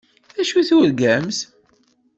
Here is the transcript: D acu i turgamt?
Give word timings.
D 0.35 0.37
acu 0.41 0.55
i 0.61 0.63
turgamt? 0.69 1.39